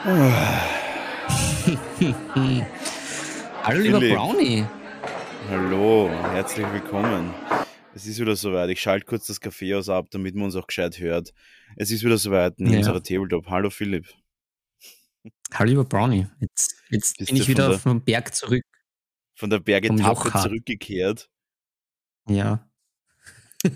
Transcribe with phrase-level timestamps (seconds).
[3.62, 4.14] Hallo lieber Philipp.
[4.16, 4.64] Brownie.
[5.50, 7.34] Hallo, herzlich willkommen.
[7.94, 8.70] Es ist wieder soweit.
[8.70, 11.34] Ich schalte kurz das Kaffeehaus ab, damit man uns auch gescheit hört.
[11.76, 12.78] Es ist wieder soweit in Ja.
[12.78, 13.46] unserer Tabletop.
[13.48, 14.08] Hallo Philipp.
[15.52, 16.26] Hallo lieber Brownie.
[16.40, 18.62] Jetzt, jetzt bin ich wieder der- vom Berg zurück.
[19.34, 21.28] Von der Bergetappe zurückgekehrt.
[22.26, 22.66] Ja.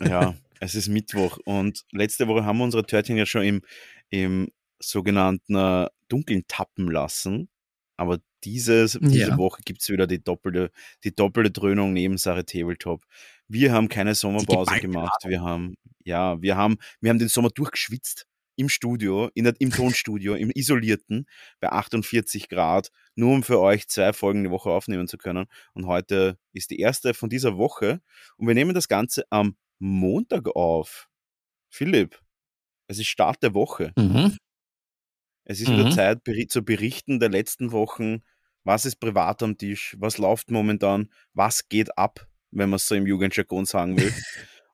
[0.03, 3.61] Ja, es ist Mittwoch und letzte Woche haben wir unsere Törtchen ja schon im,
[4.09, 4.49] im
[4.81, 7.49] sogenannten äh, Dunkeln tappen lassen.
[7.97, 9.39] Aber dieses, diese Ja.
[9.39, 10.71] Woche gibt's wieder die doppelte,
[11.03, 13.05] die doppelte Dröhnung Nebensache Tabletop.
[13.49, 15.25] Wir haben keine Sommerpause gemacht.
[15.25, 15.75] Wir haben,
[16.05, 20.51] ja, wir haben, wir haben den Sommer durchgeschwitzt im Studio, in der, im Tonstudio, im
[20.55, 21.27] isolierten,
[21.59, 25.47] bei 48 Grad, nur um für euch zwei Folgen die Woche aufnehmen zu können.
[25.73, 28.01] Und heute ist die erste von dieser Woche
[28.37, 31.09] und wir nehmen das Ganze am Montag auf.
[31.71, 32.21] Philipp,
[32.87, 33.93] es ist Start der Woche.
[33.99, 34.37] Mhm.
[35.45, 35.91] Es ist Mhm.
[35.91, 38.23] Zeit beri zu berichten der letzten Wochen.
[38.65, 39.95] Was ist privat am Tisch?
[39.99, 41.11] Was läuft momentan?
[41.35, 44.13] Was geht ab, wenn man es so im Jugendjargon sagen will?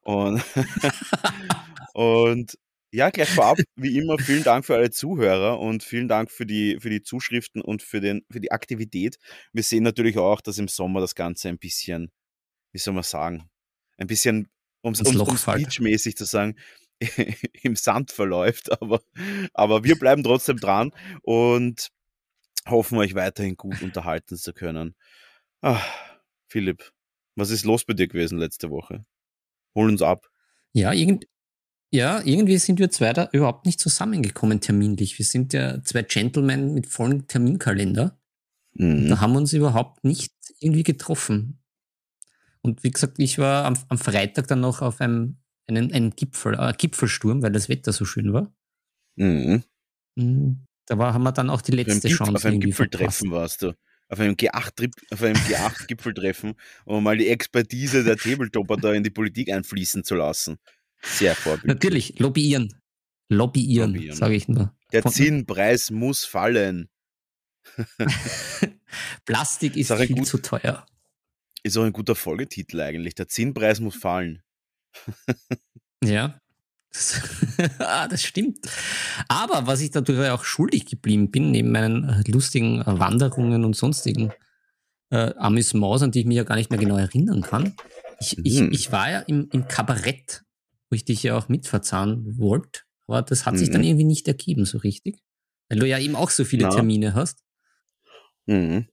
[0.02, 0.42] und,
[1.94, 2.58] und
[2.92, 6.78] ja, gleich vorab, wie immer, vielen Dank für alle Zuhörer und vielen Dank für die,
[6.80, 9.16] für die Zuschriften und für, den, für die Aktivität.
[9.52, 12.10] Wir sehen natürlich auch, dass im Sommer das Ganze ein bisschen,
[12.72, 13.48] wie soll man sagen,
[13.96, 14.48] ein bisschen,
[14.82, 15.00] um es
[15.40, 16.56] speechmäßig zu sagen,
[17.62, 18.80] im Sand verläuft.
[18.80, 19.02] Aber,
[19.54, 21.90] aber wir bleiben trotzdem dran und
[22.66, 24.94] hoffen, euch weiterhin gut unterhalten zu können.
[25.62, 25.82] Ah,
[26.48, 26.92] Philipp,
[27.36, 29.04] was ist los bei dir gewesen letzte Woche?
[29.74, 30.28] Hol uns ab.
[30.72, 31.26] Ja, irgend,
[31.90, 35.18] ja, irgendwie sind wir zwei da überhaupt nicht zusammengekommen terminlich.
[35.18, 38.18] Wir sind ja zwei Gentlemen mit vollem Terminkalender.
[38.74, 39.08] Mhm.
[39.08, 41.60] Da haben wir uns überhaupt nicht irgendwie getroffen.
[42.62, 45.39] Und wie gesagt, ich war am, am Freitag dann noch auf einem,
[45.76, 48.52] einem, einem Gipfel, äh, Gipfelsturm, weil das Wetter so schön war.
[49.16, 49.62] Mhm.
[50.16, 50.66] Mhm.
[50.86, 53.62] Da war, haben wir dann auch die Auf letzte Gipf Chance auf einem Gipfeltreffen warst
[53.62, 53.72] du.
[54.08, 56.54] Auf einem G8-Trip, auf einem G8-Gipfeltreffen,
[56.84, 60.58] um mal die Expertise der Tabletopper da in die Politik einfließen zu lassen.
[61.02, 61.68] Sehr vorbildlich.
[61.74, 62.74] Natürlich, lobbyieren.
[63.28, 64.16] Lobbyieren, Lobbyieren.
[64.16, 64.74] sage ich nur.
[64.92, 66.88] Der Von- Zinnpreis muss fallen.
[69.24, 70.84] Plastik ist Ist viel gut- zu teuer.
[71.62, 73.14] Ist auch ein guter Folgetitel eigentlich.
[73.14, 74.42] Der Zinnpreis muss fallen.
[76.04, 76.40] Ja.
[76.92, 77.20] Das,
[77.78, 78.58] ah, das stimmt.
[79.28, 83.76] Aber was ich dadurch auch schuldig geblieben bin, neben meinen äh, lustigen äh, Wanderungen und
[83.76, 84.32] sonstigen
[85.10, 87.74] äh, Amüsements, an die ich mich ja gar nicht mehr genau erinnern kann,
[88.20, 88.72] ich, ich, Mhm.
[88.72, 90.42] ich war ja im, im Kabarett,
[90.90, 93.72] wo ich dich ja auch mitverzahnen wollte, aber das hat sich Mhm.
[93.74, 95.20] dann irgendwie nicht ergeben so richtig,
[95.68, 96.70] weil du ja eben auch so viele Na.
[96.70, 97.44] Termine hast.
[98.46, 98.88] Mhm.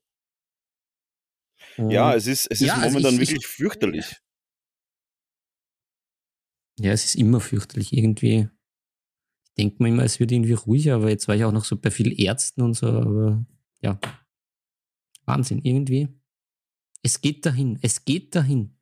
[1.78, 4.16] Ja, es ist, es ist Ja, also momentan ich- ich- wirklich fürchterlich.
[6.80, 8.50] Ja, es ist immer fürchterlich irgendwie.
[9.46, 11.76] Ich denke mir immer, es wird irgendwie ruhiger, aber jetzt war ich auch noch so
[11.78, 13.46] bei vielen Ärzten und so, aber
[13.82, 14.00] ja.
[15.26, 16.08] Wahnsinn, irgendwie.
[17.04, 18.78] Es geht dahin, es geht dahin.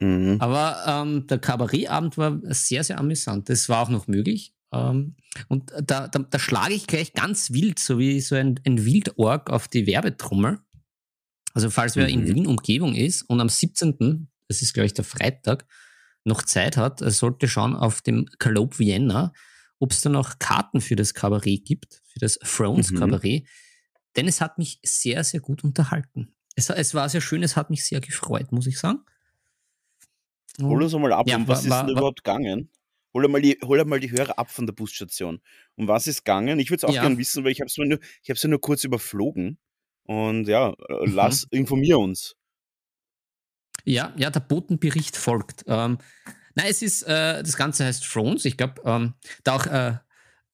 [0.00, 0.36] Mhm.
[0.40, 3.48] Aber ähm, der Kabarettabend war sehr, sehr amüsant.
[3.48, 4.54] Das war auch noch möglich.
[4.72, 5.16] Ähm,
[5.48, 9.50] und da, da, da schlage ich gleich ganz wild, so wie so ein, ein Wildorg
[9.50, 10.58] auf die Werbetrommel.
[11.54, 12.34] Also falls wer in Mhm.
[12.34, 15.66] Wien Umgebung ist und am 17., das ist glaube ich der Freitag,
[16.28, 19.32] noch Zeit hat, er sollte schauen auf dem Kalob Vienna,
[19.80, 22.98] ob es da noch Karten für das Kabarett gibt, für das Thrones Mhm.
[23.00, 23.46] Kabarett.
[24.16, 26.34] Denn es hat mich sehr, sehr gut unterhalten.
[26.56, 29.00] Es, es war sehr schön, es hat mich sehr gefreut, muss ich sagen.
[30.60, 32.70] Hol uns mal ab, Ja, um was war- ist war- denn war- überhaupt gegangen?
[33.14, 35.40] Hol mal, die, hol mal die Hörer ab von der Busstation.
[35.76, 36.58] Um was ist gegangen?
[36.58, 37.02] Ich würde es auch Ja.
[37.02, 39.58] gerne wissen, weil ich habe es nur, ich nur kurz überflogen.
[40.04, 41.14] Und ja, äh, Mhm.
[41.14, 42.34] lass, informier uns.
[43.88, 45.64] Ja, ja, der Botenbericht folgt.
[45.66, 45.96] Ähm,
[46.54, 48.44] nein, es ist, äh, das Ganze heißt Thrones.
[48.44, 49.96] Ich glaube, ähm, da auch äh,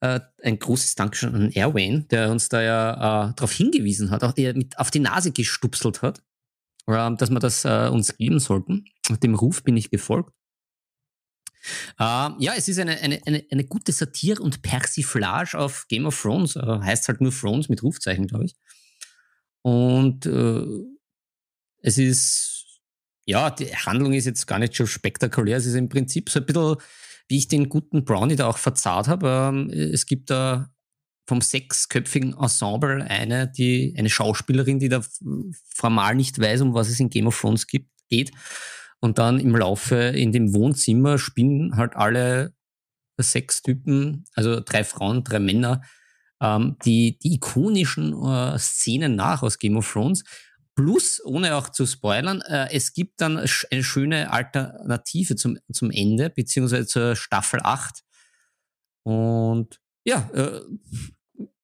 [0.00, 2.93] äh, ein großes Dankeschön an Erwin, der uns da ja
[3.31, 6.23] äh, darauf hingewiesen hat, auch der mit auf die Nase gestupselt hat,
[6.87, 8.84] ähm, dass wir das äh, uns geben sollten.
[9.21, 10.33] Dem Ruf bin ich gefolgt.
[11.99, 16.23] Ähm, ja, es ist eine, eine, eine, eine gute Satire und Persiflage auf Game of
[16.23, 16.55] Thrones.
[16.55, 18.55] Äh, heißt halt nur Thrones mit Rufzeichen, glaube ich.
[19.62, 20.26] Und
[21.85, 22.54] es ist,
[23.26, 25.56] ja, die Handlung ist jetzt gar nicht so spektakulär.
[25.56, 26.76] Es ist im Prinzip so ein bisschen,
[27.29, 29.50] wie ich den guten Brownie da auch verzahlt habe.
[29.50, 30.71] Ähm, es gibt da
[31.26, 35.03] vom sechsköpfigen Ensemble eine, die, eine Schauspielerin, die da
[35.75, 38.31] formal nicht weiß, um was es in Game of Thrones gibt, geht.
[39.00, 42.55] Und dann im Laufe in dem Wohnzimmer spielen halt alle
[43.17, 45.82] sechs Typen, also drei Frauen, drei Männer,
[46.41, 50.25] ähm, die, die ikonischen äh, Szenen nach aus Game of Thrones.
[50.76, 56.31] Plus, ohne auch zu spoilern, äh, es gibt dann eine schöne Alternative zum, zum Ende,
[56.31, 58.03] beziehungsweise zur Staffel 8.
[59.05, 60.61] Und ja, äh,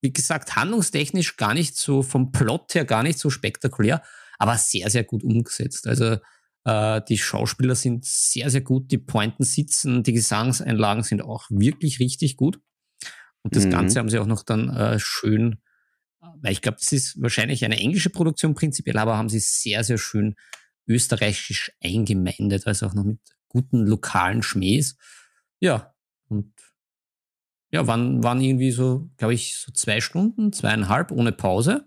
[0.01, 4.03] wie gesagt, handlungstechnisch gar nicht so, vom Plot her gar nicht so spektakulär,
[4.39, 5.87] aber sehr, sehr gut umgesetzt.
[5.87, 6.19] Also
[6.65, 12.01] äh, die Schauspieler sind sehr, sehr gut, die Pointen sitzen, die Gesangseinlagen sind auch wirklich
[12.01, 12.61] richtig gut.
[13.43, 13.71] Und das mhm.
[13.71, 15.61] Ganze haben sie auch noch dann äh, schön,
[16.21, 19.99] weil ich glaube, das ist wahrscheinlich eine englische Produktion prinzipiell, aber haben sie sehr, sehr
[19.99, 20.37] schön
[20.87, 24.97] österreichisch eingemeindet, also auch noch mit guten lokalen Schmähs.
[25.61, 25.95] Ja,
[26.29, 26.53] und
[27.73, 31.87] ja, waren, waren irgendwie so, glaube ich, so zwei Stunden, zweieinhalb ohne Pause.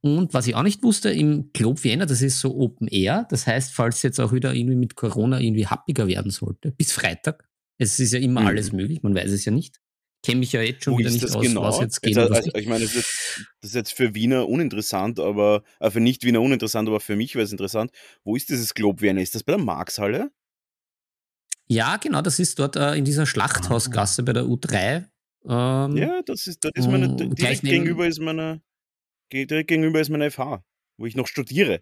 [0.00, 3.26] Und was ich auch nicht wusste, im Globe Vienna, das ist so Open Air.
[3.30, 7.48] Das heißt, falls jetzt auch wieder irgendwie mit Corona irgendwie happiger werden sollte, bis Freitag.
[7.78, 8.46] Es ist ja immer mhm.
[8.48, 9.80] alles möglich, man weiß es ja nicht.
[10.22, 11.62] Kenne mich ja jetzt schon Wo wieder nicht aus, genau?
[11.62, 12.18] was jetzt geht.
[12.18, 16.00] Also, also, ich meine, das ist, das ist, jetzt für Wiener uninteressant, aber äh, für
[16.00, 17.92] Nicht-Wiener uninteressant, aber für mich wäre es interessant.
[18.24, 19.20] Wo ist dieses Globe Vienna?
[19.20, 20.32] Ist das bei der Markshalle?
[21.68, 24.24] Ja, genau, das ist dort äh, in dieser Schlachthausgasse ah.
[24.24, 25.04] bei der U3.
[25.44, 28.60] Ähm, ja, das ist, das ist meine, direkt gegenüber ist meine,
[29.32, 30.64] direkt gegenüber ist meine FH,
[30.96, 31.80] wo ich noch studiere.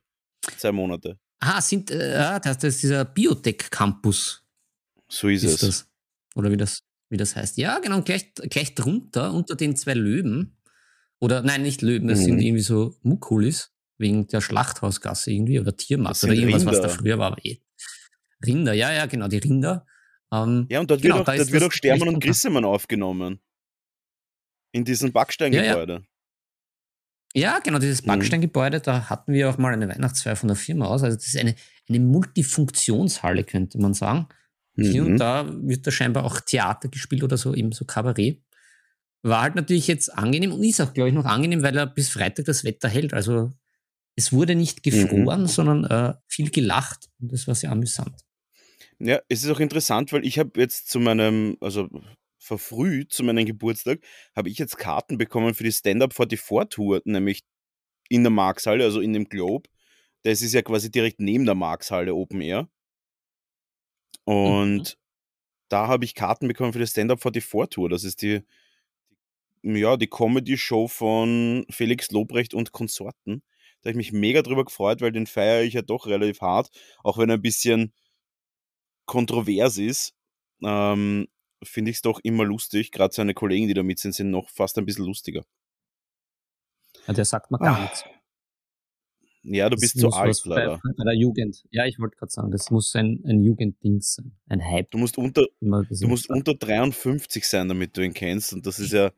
[0.58, 1.18] Zwei Monate.
[1.40, 4.44] Ah, sind, äh, das, das ist dieser Biotech-Campus.
[5.08, 5.60] So ist, ist es.
[5.60, 5.88] Das.
[6.34, 7.56] Oder wie das, wie das heißt.
[7.56, 10.56] Ja, genau, gleich, gleich drunter, unter den zwei Löwen.
[11.18, 12.24] Oder, nein, nicht Löwen, das mhm.
[12.24, 16.72] sind irgendwie so Mukulis, wegen der Schlachthausgasse irgendwie, oder Tiermarkt, oder irgendwas, Rinder.
[16.72, 17.32] was da früher war.
[17.32, 17.60] Aber eh.
[18.44, 19.86] Rinder, ja, ja, genau, die Rinder.
[20.32, 23.40] Ähm, ja, und dort genau, wird auch, da dort wird auch Stermann und Grissemann aufgenommen.
[24.72, 26.04] In diesem Backsteingebäude.
[27.34, 27.52] Ja, ja.
[27.54, 28.08] ja, genau, dieses mhm.
[28.08, 31.02] Backsteingebäude, da hatten wir auch mal eine Weihnachtsfeier von der Firma aus.
[31.02, 31.54] Also das ist eine,
[31.88, 34.28] eine Multifunktionshalle, könnte man sagen.
[34.76, 34.90] Mhm.
[34.90, 35.18] Hier und mhm.
[35.18, 38.42] da wird da scheinbar auch Theater gespielt oder so, eben so Kabarett.
[39.22, 42.10] War halt natürlich jetzt angenehm und ist auch, glaube ich, noch angenehm, weil er bis
[42.10, 43.12] Freitag das Wetter hält.
[43.12, 43.52] Also
[44.14, 45.46] es wurde nicht gefroren, mhm.
[45.46, 48.14] sondern äh, viel gelacht und das war sehr amüsant.
[48.98, 51.88] Ja, es ist auch interessant, weil ich habe jetzt zu meinem, also
[52.38, 54.00] verfrüht zu meinem Geburtstag,
[54.34, 57.42] habe ich jetzt Karten bekommen für die Stand-Up 44 Tour, nämlich
[58.08, 59.68] in der Markshalle, also in dem Globe.
[60.22, 62.68] Das ist ja quasi direkt neben der Markshalle Open Air.
[64.26, 64.98] Und mhm.
[65.68, 67.88] da habe ich Karten bekommen für die Stand-Up 44 Tour.
[67.88, 68.44] Das ist die,
[69.62, 73.42] ja, die Comedy-Show von Felix Lobrecht und Konsorten.
[73.80, 76.70] Da habe ich mich mega drüber gefreut, weil den feiere ich ja doch relativ hart,
[77.04, 77.94] auch wenn er ein bisschen
[79.06, 80.12] kontrovers ist.
[80.62, 81.28] Ähm,
[81.62, 82.90] Finde ich es doch immer lustig.
[82.90, 85.44] Gerade seine Kollegen, die da mit sind, sind noch fast ein bisschen lustiger.
[87.06, 87.82] Ja, der sagt man gar ah.
[87.82, 88.04] nichts.
[89.48, 90.80] Ja, du das bist zu alt, leider.
[90.82, 91.64] Bei, bei, der Jugend.
[91.70, 94.36] Ja, ich wollte gerade sagen, das muss ein, ein Jugendding sein.
[94.48, 94.90] Ein Hype.
[94.90, 98.52] Du musst unter, du musst unter 53 sein, damit du ihn kennst.
[98.52, 99.12] Und das ist ja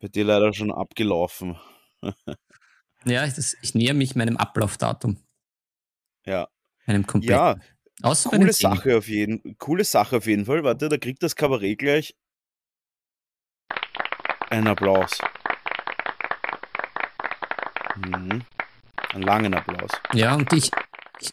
[0.00, 1.56] bei dir leider schon abgelaufen.
[3.04, 5.18] Ja, das, ich näher mich meinem Ablaufdatum.
[6.26, 6.48] Ja.
[6.84, 7.36] Meinem kompletten.
[7.36, 7.56] Ja,
[8.02, 10.64] Außer coole Sache auf jeden Coole Sache auf jeden Fall.
[10.64, 12.16] Warte, da kriegt das Kabarett gleich
[14.50, 15.18] einen Applaus.
[17.96, 18.42] Mhm.
[19.10, 19.90] Einen langen Applaus.
[20.12, 20.70] Ja, und ich,
[21.20, 21.30] ich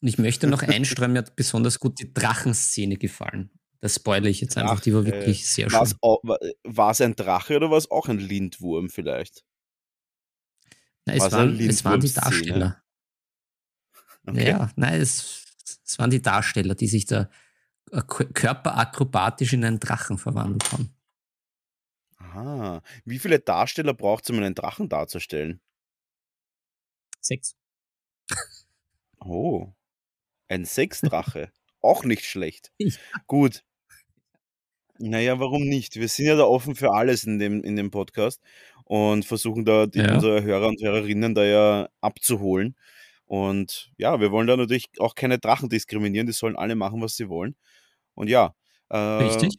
[0.00, 3.50] und ich möchte noch einstreuen, mir hat besonders gut die Drachenszene gefallen.
[3.80, 5.80] Das spoilere ich jetzt einfach, Ach, die war wirklich äh, sehr schön.
[5.80, 9.44] War es ein Drache oder war es auch ein Lindwurm vielleicht?
[11.06, 12.82] Na, es, waren, es waren die Darsteller.
[14.26, 14.50] Okay.
[14.50, 15.46] Ja, nein, es,
[15.84, 17.30] es waren die Darsteller, die sich da
[17.90, 20.94] äh, körperakrobatisch in einen Drachen verwandeln haben.
[22.18, 22.82] Aha.
[23.06, 25.60] Wie viele Darsteller braucht es, um einen Drachen darzustellen?
[27.20, 27.56] Sechs.
[29.20, 29.72] Oh.
[30.48, 31.52] Ein Sechsdrache.
[31.82, 32.72] Auch nicht schlecht.
[33.26, 33.64] Gut.
[34.98, 35.96] Naja, warum nicht?
[35.96, 38.42] Wir sind ja da offen für alles in dem, in dem Podcast
[38.84, 40.14] und versuchen da die, ja.
[40.14, 42.76] unsere Hörer und Hörerinnen da ja abzuholen.
[43.24, 47.16] Und ja, wir wollen da natürlich auch keine Drachen diskriminieren, die sollen alle machen, was
[47.16, 47.54] sie wollen.
[48.14, 48.54] Und ja,
[48.88, 49.58] äh, Richtig.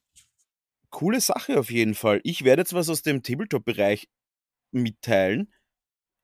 [0.90, 2.20] coole Sache auf jeden Fall.
[2.24, 4.10] Ich werde jetzt was aus dem Tabletop-Bereich
[4.72, 5.54] mitteilen,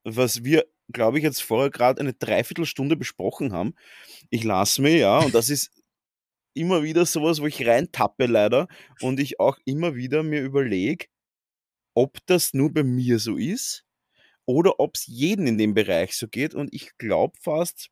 [0.03, 3.75] was wir, glaube ich, jetzt vorher gerade eine Dreiviertelstunde besprochen haben.
[4.29, 5.71] Ich lasse mir, ja, und das ist
[6.53, 8.67] immer wieder sowas, wo ich reintappe leider
[9.01, 11.05] und ich auch immer wieder mir überlege,
[11.93, 13.85] ob das nur bei mir so ist
[14.45, 16.55] oder ob es jeden in dem Bereich so geht.
[16.55, 17.89] Und ich glaube fast,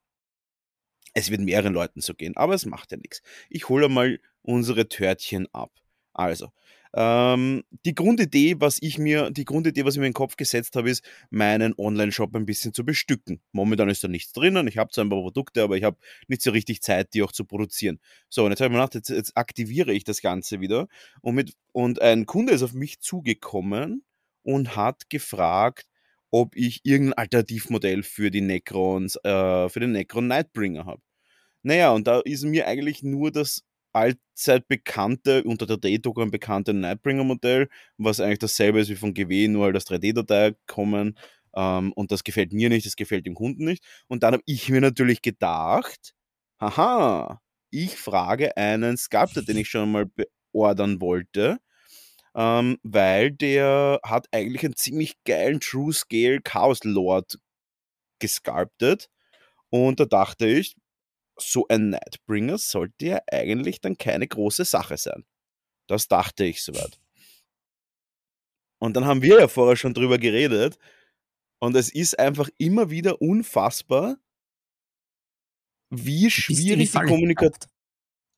[1.14, 3.22] es wird mehreren Leuten so gehen, aber es macht ja nichts.
[3.50, 5.72] Ich hole mal unsere Törtchen ab.
[6.14, 6.52] Also,
[6.98, 10.78] ähm, die Grundidee, was ich mir, die Grundidee, was ich mir in den Kopf gesetzt
[10.78, 13.42] habe, ist, meinen Online-Shop ein bisschen zu bestücken.
[13.52, 14.68] Momentan ist da nichts drinnen.
[14.68, 15.98] Ich habe zwar ein paar Produkte, aber ich habe
[16.30, 18.00] nicht so richtig Zeit, die auch zu produzieren.
[18.30, 20.88] So, und jetzt habe ich mir gedacht, jetzt, jetzt aktiviere ich das Ganze wieder.
[21.20, 24.06] Und, mit, und ein Kunde ist auf mich zugekommen
[24.44, 25.88] und hat gefragt,
[26.32, 31.02] ob ich irgendein Alternativmodell für die Necrons, äh, für den Necron Nightbringer habe.
[31.62, 33.64] Naja, und da ist mir eigentlich nur das
[33.96, 39.66] allzeit bekannte, unter der Daytoken bekannte Nightbringer-Modell, was eigentlich dasselbe ist wie von GW, nur
[39.66, 41.18] halt als 3D-Datei kommen.
[41.56, 43.84] Ähm, und das gefällt mir nicht, das gefällt dem Kunden nicht.
[44.08, 46.14] Und dann habe ich mir natürlich gedacht,
[46.60, 50.06] haha, ich frage einen Sculptor, den ich schon mal
[50.54, 51.60] beordern wollte,
[52.36, 57.40] ähm, weil der hat eigentlich einen ziemlich geilen True Scale Chaos Lord
[58.20, 59.10] gesculptet.
[59.70, 60.76] Und da dachte ich,
[61.38, 65.26] so ein Nightbringer sollte ja eigentlich dann keine große Sache sein.
[65.88, 67.00] Das dachte ich soweit.
[68.80, 70.78] Und dann haben wir ja vorher schon drüber geredet.
[71.60, 74.18] Und es ist einfach immer wieder unfassbar,
[75.90, 77.72] wie schwierig die, die Kommunikation,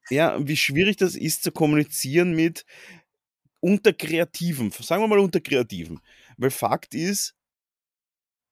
[0.10, 2.66] ja, wie schwierig das ist zu kommunizieren mit
[3.60, 6.00] unter Kreativen, sagen wir mal unter Kreativen.
[6.38, 7.36] Weil Fakt ist,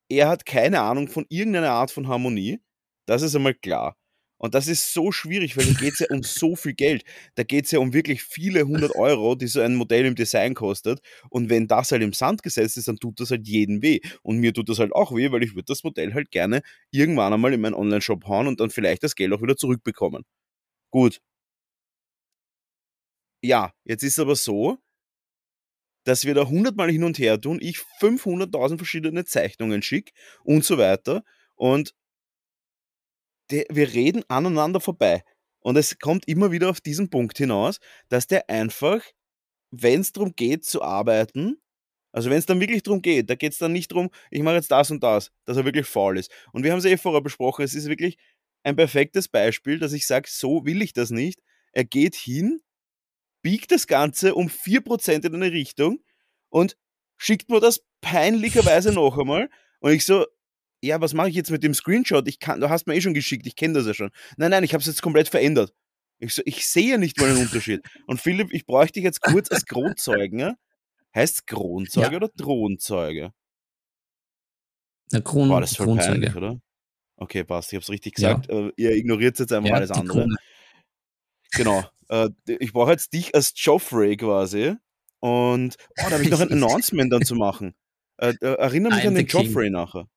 [0.10, 2.60] er hat keine Ahnung von irgendeiner Art von Harmonie.
[3.06, 3.96] Das ist einmal klar.
[4.38, 7.04] Und das ist so schwierig, weil da geht es ja um so viel Geld.
[7.36, 10.54] Da geht es ja um wirklich viele hundert Euro, die so ein Modell im Design
[10.54, 11.00] kostet.
[11.30, 14.00] Und wenn das halt im Sand gesetzt ist, dann tut das halt jeden weh.
[14.24, 16.62] Und mir tut das halt auch weh, weil ich würde das Modell halt gerne
[16.92, 20.24] irgendwann einmal in meinen Online-Shop hauen und dann vielleicht das Geld auch wieder zurückbekommen.
[20.92, 21.20] Gut.
[23.44, 24.78] Ja, jetzt ist es aber so,
[26.06, 30.14] dass wir da hundertmal hin und her tun, ich 500.000 verschiedene Zeichnungen schicke
[30.44, 31.24] und so weiter.
[31.56, 31.94] Und
[33.52, 35.24] der, wir reden aneinander vorbei.
[35.60, 39.02] Und es kommt immer wieder auf diesen Punkt hinaus, dass der einfach,
[39.72, 41.58] wenn es darum geht zu arbeiten,
[42.12, 44.56] also wenn es dann wirklich darum geht, da geht es dann nicht darum, ich mache
[44.56, 46.32] jetzt das und das, dass er wirklich faul ist.
[46.54, 48.18] Und wir haben es eh vorher besprochen, es ist wirklich
[48.64, 51.42] ein perfektes Beispiel, dass ich sage, so will ich das nicht.
[51.72, 52.62] Er geht hin,
[53.42, 56.00] biegt das Ganze um 4% in eine Richtung
[56.50, 56.78] und
[57.18, 59.50] schickt mir das peinlicherweise noch einmal.
[59.80, 60.26] Und ich so,
[60.86, 62.28] ja, was mache ich jetzt mit dem Screenshot?
[62.28, 64.12] Ich kann, du hast mir eh schon geschickt, ich kenne das ja schon.
[64.38, 65.74] Nein, nein, ich habe es jetzt komplett verändert.
[66.20, 67.82] Ich, so, ich sehe nicht mal einen Unterschied.
[68.08, 70.40] Und Philipp, ich bräuchte dich jetzt kurz als Kronzeugen.
[70.40, 70.56] Ja?
[71.14, 72.18] Heißt es Kronzeuge ja.
[72.18, 73.32] oder Thronzeuge?
[75.12, 76.12] Na, Kron War das voll Kronzeuge.
[76.12, 76.60] peinlich, oder?
[77.18, 78.48] Okay, passt, ich habe es richtig gesagt.
[78.50, 78.68] Ja.
[78.68, 80.22] Äh, ihr ignoriert jetzt einfach ja, alles andere.
[80.22, 80.36] Krone.
[81.52, 81.84] Genau.
[82.10, 84.76] Äh, ich brauche jetzt dich als Joffrey quasi.
[85.20, 87.76] Und oh, da habe ich noch ein Announcement dann zu machen.
[88.18, 90.08] Äh, erinnere mich an den Joffrey nachher.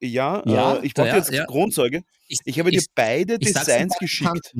[0.00, 1.44] Ja, ja äh, ich brauche jetzt ja.
[1.46, 2.04] Kronzeuge.
[2.28, 4.54] Ich, ich habe ich, dir beide Designs geschickt.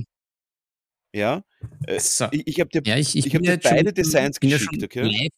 [1.14, 1.42] Ja,
[1.86, 2.28] äh, so.
[2.32, 5.02] ich, ich habe dir, ja, ich, ich hab dir beide schon, Designs geschickt, okay?
[5.02, 5.30] Live,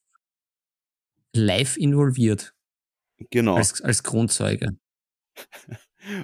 [1.35, 2.55] live, involviert.
[3.31, 3.57] Genau.
[3.57, 4.79] Als, als Kronzeuge.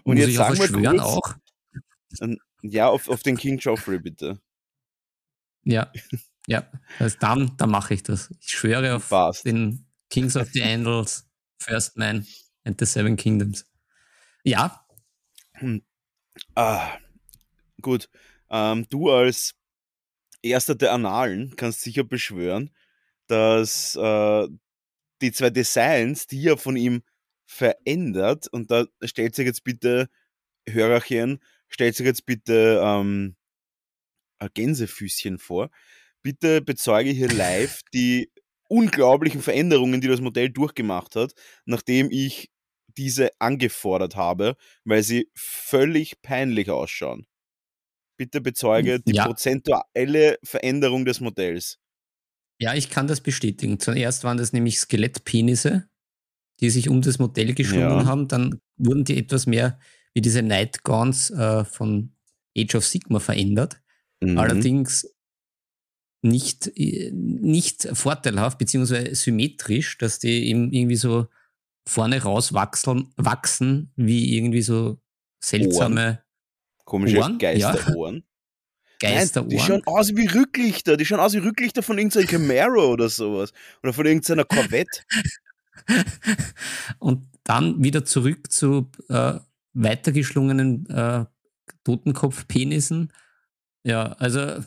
[0.04, 1.34] Und Muss jetzt ich sagen wir schwören kurz, auch.
[2.62, 4.40] Ja, auf, auf den King Joffrey bitte.
[5.62, 5.92] Ja,
[6.46, 6.70] ja.
[6.98, 8.34] Also dann, dann mache ich das.
[8.40, 9.44] Ich schwöre auf Fast.
[9.44, 11.28] den Kings of the Andals,
[11.60, 12.26] First Man
[12.66, 13.64] and the Seven Kingdoms.
[14.44, 14.86] Ja.
[15.54, 15.82] Hm.
[16.54, 16.98] Ah,
[17.80, 18.08] gut.
[18.50, 19.54] Ähm, du als
[20.42, 22.70] erster der Annalen kannst sicher beschwören,
[23.26, 24.48] dass äh,
[25.22, 27.02] die zwei Designs, die er von ihm
[27.46, 30.08] verändert, und da stellt sich jetzt bitte,
[30.68, 33.36] Hörerchen, stellt sich jetzt bitte ähm,
[34.54, 35.70] Gänsefüßchen vor.
[36.22, 38.30] Bitte bezeuge hier live die
[38.68, 42.50] unglaublichen Veränderungen, die das Modell durchgemacht hat, nachdem ich
[42.96, 47.26] diese angefordert habe, weil sie völlig peinlich ausschauen.
[48.16, 49.26] Bitte bezeuge die ja.
[49.26, 51.78] prozentuelle Veränderung des Modells.
[52.58, 53.78] Ja, ich kann das bestätigen.
[53.78, 55.88] Zuerst waren das nämlich Skelettpenisse,
[56.60, 58.06] die sich um das Modell geschwungen ja.
[58.06, 58.28] haben.
[58.28, 59.78] Dann wurden die etwas mehr
[60.14, 62.14] wie diese Nightgowns äh, von
[62.56, 63.82] Age of Sigma verändert.
[64.20, 64.38] Mhm.
[64.38, 65.14] Allerdings
[66.22, 71.26] nicht, äh, nicht vorteilhaft, beziehungsweise symmetrisch, dass die eben irgendwie so
[71.86, 74.98] vorne raus wachsen, wachsen wie irgendwie so
[75.40, 76.18] seltsame Ohren.
[76.84, 78.24] Komische Ohren, Geisterohren.
[79.02, 79.10] Ja.
[79.10, 79.48] Geisterohren.
[79.48, 80.96] Nein, die schauen aus wie Rücklichter.
[80.96, 83.52] Die schauen aus wie Rücklichter von irgendeinem Camaro oder sowas.
[83.82, 85.02] Oder von irgendeiner Corvette.
[86.98, 89.34] Und dann wieder zurück zu äh,
[89.74, 91.24] weitergeschlungenen äh,
[91.84, 93.12] Totenkopfpenissen.
[93.84, 94.64] Ja, also.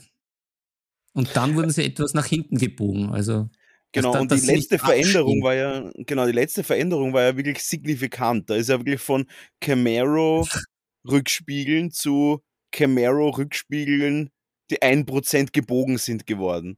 [1.14, 3.10] Und dann wurden sie etwas nach hinten gebogen.
[3.10, 3.50] Also
[3.92, 7.64] Genau, da, und die letzte Veränderung war ja, genau, die letzte Veränderung war ja wirklich
[7.64, 8.48] signifikant.
[8.50, 9.26] Da ist ja wirklich von
[9.62, 14.30] Camaro-Rückspiegeln zu Camaro-Rückspiegeln,
[14.70, 16.78] die 1% gebogen sind geworden.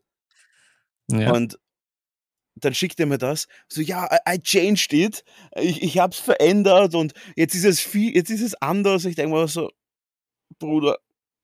[1.09, 1.33] Ja.
[1.33, 1.59] Und
[2.55, 5.23] dann schickt er mir das, so, ja, I, I changed it,
[5.55, 9.05] ich, ich hab's verändert und jetzt ist es viel, jetzt ist es anders.
[9.05, 9.69] Ich denke mal so,
[10.59, 10.97] Bruder,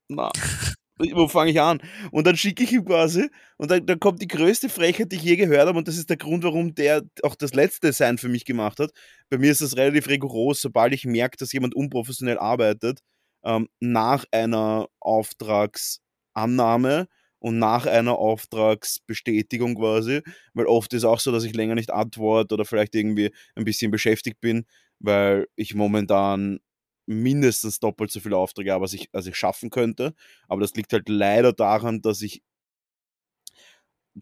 [0.08, 0.32] na,
[1.14, 1.82] wo fange ich an?
[2.12, 5.24] Und dann schicke ich ihm quasi und dann, dann, kommt die größte Frechheit, die ich
[5.24, 8.30] je gehört habe und das ist der Grund, warum der auch das letzte Design für
[8.30, 8.92] mich gemacht hat.
[9.30, 13.02] Bei mir ist das relativ rigoros, sobald ich merke, dass jemand unprofessionell arbeitet,
[13.44, 17.08] ähm, nach einer Auftragsannahme Annahme
[17.40, 20.22] und nach einer Auftragsbestätigung quasi,
[20.54, 23.92] weil oft ist auch so, dass ich länger nicht antworte oder vielleicht irgendwie ein bisschen
[23.92, 24.66] beschäftigt bin,
[25.00, 26.60] weil ich momentan
[27.08, 30.14] mindestens doppelt so viele Aufträge habe, als ich, als ich schaffen könnte.
[30.48, 32.44] Aber das liegt halt leider daran, dass ich,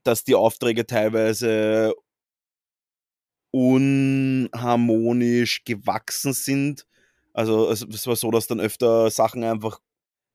[0.04, 1.94] dass die Aufträge teilweise
[3.52, 4.54] unharmonisch
[5.64, 6.86] gewachsen sind.
[7.34, 9.80] Also es, es war so, dass dann öfter Sachen einfach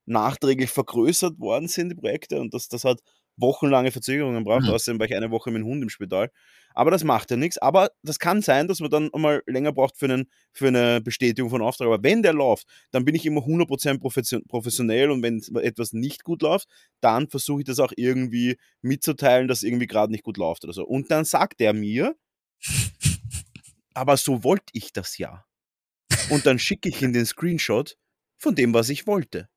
[0.06, 3.00] nachträglich vergrößert worden sind, die Projekte, und das, das hat
[3.40, 4.64] wochenlange Verzögerungen braucht.
[4.64, 4.70] Mhm.
[4.70, 6.30] Außerdem war ich eine Woche mit dem Hund im Spital.
[6.74, 7.58] Aber das macht ja nichts.
[7.58, 11.50] Aber das kann sein, dass man dann mal länger braucht für, einen, für eine Bestätigung
[11.50, 11.86] von Auftrag.
[11.86, 16.42] Aber wenn der läuft, dann bin ich immer 100% professionell und wenn etwas nicht gut
[16.42, 16.68] läuft,
[17.00, 20.84] dann versuche ich das auch irgendwie mitzuteilen, dass irgendwie gerade nicht gut läuft oder so.
[20.84, 22.14] Und dann sagt er mir,
[23.94, 25.44] aber so wollte ich das ja.
[26.30, 27.96] Und dann schicke ich ihm den Screenshot
[28.36, 29.48] von dem, was ich wollte.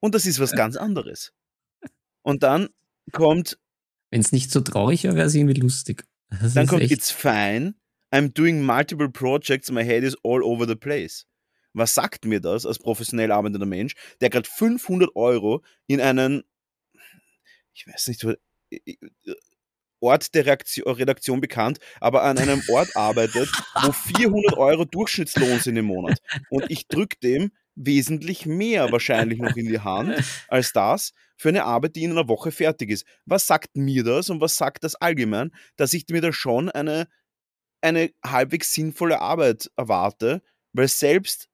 [0.00, 1.32] Und das ist was ganz anderes.
[2.22, 2.68] Und dann
[3.12, 3.58] kommt.
[4.10, 6.04] Wenn es nicht so traurig wäre, wäre es irgendwie lustig.
[6.40, 7.74] Das dann kommt, it's fine.
[8.12, 11.26] I'm doing multiple projects, my head is all over the place.
[11.72, 16.42] Was sagt mir das als professionell arbeitender Mensch, der gerade 500 Euro in einen,
[17.72, 18.26] ich weiß nicht,
[20.00, 23.50] Ort der Reaktion, Redaktion bekannt, aber an einem Ort arbeitet,
[23.82, 26.18] wo 400 Euro Durchschnittslohn sind im Monat.
[26.48, 27.52] Und ich drücke dem
[27.84, 32.28] wesentlich mehr wahrscheinlich noch in die Hand als das für eine Arbeit, die in einer
[32.28, 33.06] Woche fertig ist.
[33.24, 37.08] Was sagt mir das und was sagt das allgemein, dass ich mir da schon eine,
[37.80, 41.48] eine halbwegs sinnvolle Arbeit erwarte, weil selbst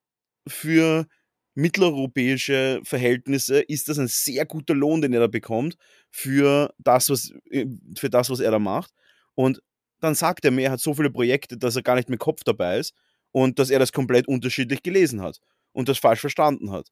[0.48, 1.06] für
[1.54, 5.76] mitteleuropäische Verhältnisse ist das ein sehr guter Lohn, den er da bekommt
[6.10, 7.66] für das, was, äh,
[7.96, 8.92] für das, was er da macht.
[9.34, 9.62] Und
[10.00, 12.42] dann sagt er mir, er hat so viele Projekte, dass er gar nicht mit Kopf
[12.44, 12.94] dabei ist
[13.32, 15.40] und dass er das komplett unterschiedlich gelesen hat
[15.76, 16.90] und das falsch verstanden hat.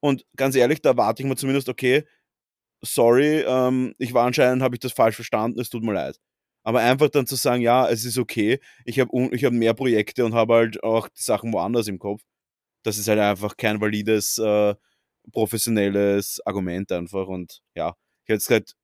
[0.00, 2.04] Und ganz ehrlich, da warte ich mir zumindest, okay,
[2.82, 6.18] sorry, ähm, ich war anscheinend, habe ich das falsch verstanden, es tut mir leid.
[6.62, 10.24] Aber einfach dann zu sagen, ja, es ist okay, ich habe ich hab mehr Projekte
[10.26, 12.22] und habe halt auch die Sachen woanders im Kopf,
[12.84, 14.74] das ist halt einfach kein valides, äh,
[15.32, 17.28] professionelles Argument einfach.
[17.28, 18.76] Und ja, ich hätte gesagt,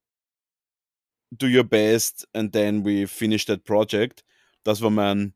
[1.30, 4.24] do your best and then we finish that project.
[4.64, 5.34] Das war mein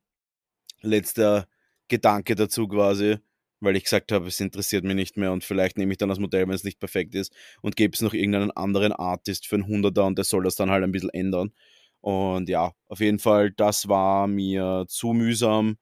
[0.81, 1.47] letzter
[1.89, 3.19] Gedanke dazu quasi
[3.63, 6.19] weil ich gesagt habe, es interessiert mich nicht mehr und vielleicht nehme ich dann das
[6.19, 9.67] Modell, wenn es nicht perfekt ist und gebe es noch irgendeinen anderen Artist für einen
[9.67, 11.53] Hunderter und der soll das dann halt ein bisschen ändern.
[12.01, 15.79] Und ja, auf jeden Fall, das war mir zu mühsam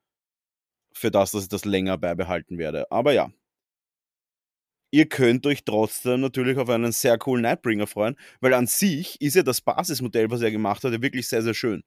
[0.92, 2.90] für das, dass ich das länger beibehalten werde.
[2.92, 3.30] Aber ja,
[4.90, 9.36] ihr könnt euch trotzdem natürlich auf einen sehr coolen Nightbringer freuen, weil an sich ist
[9.36, 11.82] ja das Basismodell, was er gemacht hat, ja wirklich sehr, sehr schön.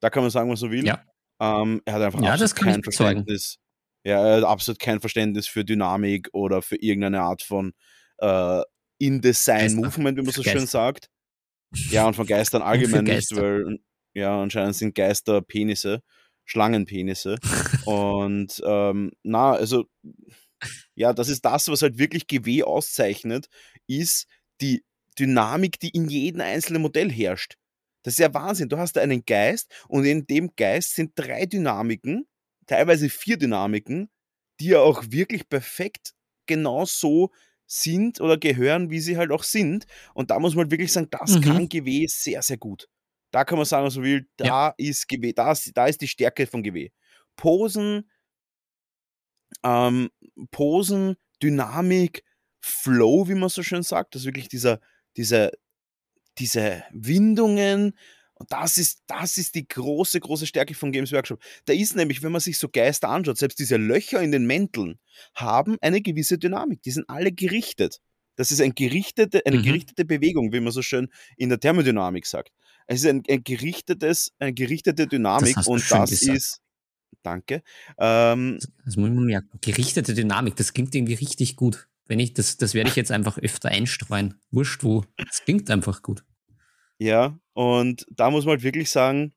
[0.00, 0.86] Da kann man sagen, was man will.
[0.86, 1.04] Ja.
[1.40, 3.58] Ähm, er hat einfach ja, das kein Verständnis
[4.04, 7.72] ja, er hat absolut kein Verständnis für Dynamik oder für irgendeine Art von
[8.18, 8.62] äh,
[8.98, 10.58] InDesign-Movement, wie man so Geister.
[10.58, 11.10] schön sagt.
[11.90, 13.78] Ja, und von Geistern allgemein nicht, weil
[14.12, 16.02] ja, anscheinend sind Geister Penisse,
[16.44, 17.36] Schlangenpenisse.
[17.86, 19.86] und ähm, na, also
[20.94, 23.48] ja, das ist das, was halt wirklich GW auszeichnet,
[23.86, 24.26] ist
[24.60, 24.84] die
[25.18, 27.56] Dynamik, die in jedem einzelnen Modell herrscht.
[28.02, 28.68] Das ist ja Wahnsinn.
[28.68, 32.26] Du hast da einen Geist und in dem Geist sind drei Dynamiken
[32.66, 34.10] teilweise vier Dynamiken,
[34.60, 36.14] die ja auch wirklich perfekt
[36.46, 37.30] genau so
[37.66, 39.86] sind oder gehören, wie sie halt auch sind.
[40.14, 41.40] Und da muss man wirklich sagen, das mhm.
[41.40, 42.88] kann GW sehr, sehr gut.
[43.30, 44.74] Da kann man sagen, was man will, da ja.
[44.76, 46.90] ist GW, da ist, da ist die Stärke von GW.
[47.36, 48.08] Posen,
[49.64, 50.10] ähm,
[50.50, 52.22] Posen, Dynamik,
[52.60, 54.80] Flow, wie man so schön sagt, das ist wirklich dieser,
[55.16, 55.50] dieser,
[56.38, 57.98] diese Windungen,
[58.36, 61.40] und das ist, das ist die große, große Stärke von Games Workshop.
[61.66, 64.98] Da ist nämlich, wenn man sich so Geister anschaut, selbst diese Löcher in den Mänteln
[65.34, 66.82] haben eine gewisse Dynamik.
[66.82, 68.00] Die sind alle gerichtet.
[68.36, 69.62] Das ist ein gerichtete, eine mhm.
[69.62, 72.50] gerichtete Bewegung, wie man so schön in der Thermodynamik sagt.
[72.86, 76.36] Es ist ein, ein gerichtetes, eine gerichtete Dynamik das und das gesagt.
[76.36, 76.60] ist.
[77.22, 77.62] Danke.
[77.98, 79.58] Ähm, das muss man merken.
[79.62, 81.88] Gerichtete Dynamik, das klingt irgendwie richtig gut.
[82.06, 84.34] Wenn ich, das, das werde ich jetzt einfach öfter einstreuen.
[84.50, 85.04] Wurscht wo.
[85.16, 86.24] Das klingt einfach gut.
[86.98, 89.32] Ja, und da muss man halt wirklich sagen,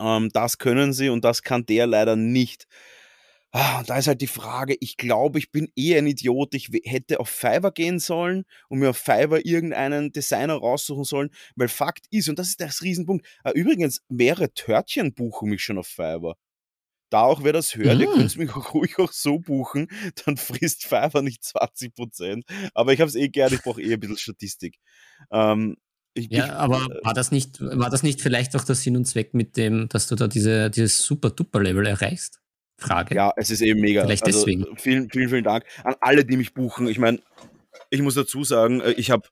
[0.00, 2.66] ähm, das können sie und das kann der leider nicht.
[3.56, 6.54] Ah, und da ist halt die Frage, ich glaube, ich bin eher ein Idiot.
[6.56, 11.68] Ich hätte auf Fiverr gehen sollen und mir auf Fiverr irgendeinen Designer raussuchen sollen, weil
[11.68, 15.86] Fakt ist, und das ist das Riesenpunkt, äh, übrigens, mehrere Törtchen buchen mich schon auf
[15.86, 16.34] Fiverr.
[17.10, 18.00] Da auch, wer das hört, mm.
[18.00, 19.86] ihr könnt mich auch ruhig auch so buchen,
[20.24, 22.42] dann frisst Fiverr nicht 20%.
[22.74, 24.80] Aber ich habe es eh gerne, ich brauche eh ein bisschen Statistik.
[25.30, 25.76] Ähm,
[26.14, 28.96] ich, ja, ich, aber äh, war das nicht, war das nicht vielleicht auch der Sinn
[28.96, 32.40] und Zweck mit dem, dass du da diese, dieses super-duper-Level erreichst?
[32.78, 33.14] Frage.
[33.14, 34.02] Ja, es ist eben mega.
[34.02, 34.64] Vielleicht also, deswegen.
[34.76, 36.88] Vielen, vielen, vielen Dank an alle, die mich buchen.
[36.88, 37.20] Ich meine,
[37.90, 39.28] ich muss dazu sagen, äh, ich habe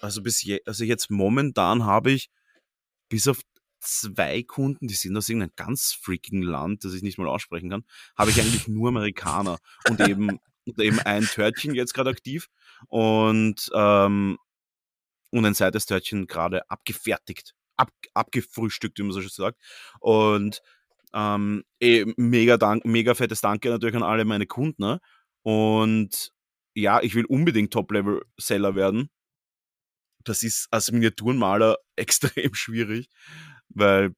[0.00, 2.30] also bis je, also jetzt momentan habe ich
[3.08, 3.40] bis auf
[3.80, 7.84] zwei Kunden, die sind aus irgendeinem ganz freaking Land, das ich nicht mal aussprechen kann,
[8.16, 12.48] habe ich eigentlich nur Amerikaner und eben, und eben ein Törtchen jetzt gerade aktiv
[12.88, 14.38] und, ähm,
[15.30, 19.60] und ein zweites Törtchen gerade abgefertigt, ab, abgefrühstückt, wie man so schön sagt.
[20.00, 20.62] Und
[21.14, 24.82] ähm, eh, mega, dank, mega fettes Danke natürlich an alle meine Kunden.
[24.82, 25.00] Ne?
[25.42, 26.32] Und
[26.74, 29.10] ja, ich will unbedingt Top-Level-Seller werden.
[30.24, 33.08] Das ist als Miniaturenmaler extrem schwierig,
[33.68, 34.14] weil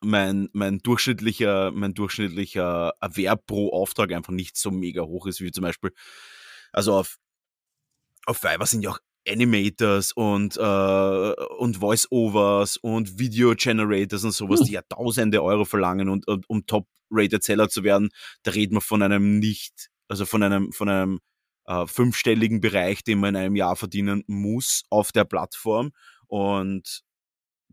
[0.00, 5.52] mein, mein durchschnittlicher, mein durchschnittlicher Erwerb pro Auftrag einfach nicht so mega hoch ist, wie
[5.52, 5.92] zum Beispiel,
[6.72, 7.18] also auf,
[8.26, 14.72] auf Fiverr sind ja auch Animators und, äh, und Voice-Overs und Video-Generators und sowas, die
[14.72, 18.10] ja tausende Euro verlangen und, und um Top-Rated Seller zu werden,
[18.42, 21.20] da reden wir von einem nicht, also von einem, von einem
[21.66, 25.92] äh, fünfstelligen Bereich, den man in einem Jahr verdienen muss auf der Plattform.
[26.26, 27.02] Und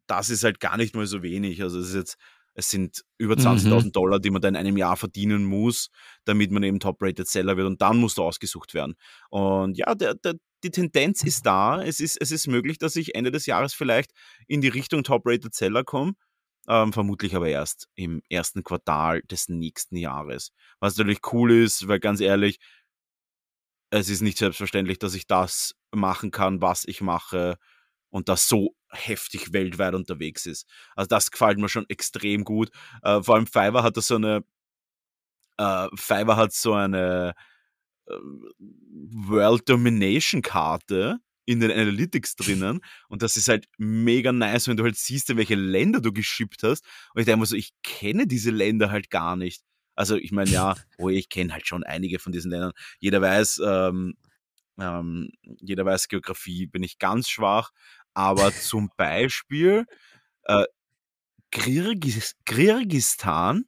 [0.08, 1.62] das ist halt gar nicht mal so wenig.
[1.62, 2.18] Also es ist jetzt,
[2.58, 3.92] es sind über 20.000 mhm.
[3.92, 5.90] Dollar, die man da in einem Jahr verdienen muss,
[6.26, 8.96] damit man eben Top-Rated Seller wird und dann muss da ausgesucht werden.
[9.30, 11.84] Und ja, der, der, die Tendenz ist da.
[11.84, 14.12] Es ist, es ist möglich, dass ich Ende des Jahres vielleicht
[14.48, 16.14] in die Richtung Top-Rated Seller komme.
[16.68, 20.52] Ähm, vermutlich aber erst im ersten Quartal des nächsten Jahres.
[20.80, 22.58] Was natürlich cool ist, weil ganz ehrlich,
[23.92, 27.58] es ist nicht selbstverständlich, dass ich das machen kann, was ich mache
[28.18, 30.68] und das so heftig weltweit unterwegs ist.
[30.96, 32.72] Also das gefällt mir schon extrem gut.
[33.04, 34.44] Äh, vor allem Fiverr hat da so eine
[35.58, 37.36] äh, Fiverr hat so eine
[38.08, 44.78] äh, World Domination Karte in den Analytics drinnen und das ist halt mega nice, wenn
[44.78, 47.72] du halt siehst, in welche Länder du geschippt hast und ich denke mir so, ich
[47.84, 49.62] kenne diese Länder halt gar nicht.
[49.96, 52.74] Also ich meine, ja, oh, ich kenne halt schon einige von diesen Ländern.
[53.00, 54.16] Jeder weiß, ähm,
[54.80, 57.72] ähm, jeder weiß, Geografie bin ich ganz schwach.
[58.18, 59.86] Aber zum Beispiel
[60.46, 60.66] äh,
[61.52, 63.66] Kirgis Kirgistan,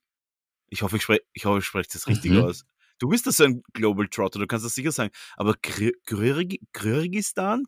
[0.70, 2.46] ich hoffe, ich spreche ich hoffe, ich spreche das richtig mhm.
[2.46, 2.66] aus.
[2.98, 5.14] Du bist das so ein Global Trotter, du kannst das sicher sagen.
[5.38, 6.58] Aber Kirgistan,